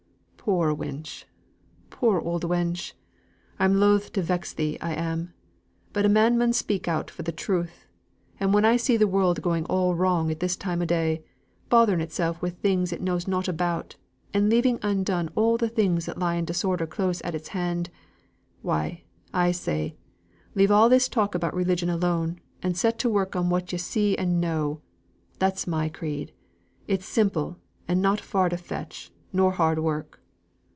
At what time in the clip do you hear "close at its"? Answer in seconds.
16.87-17.49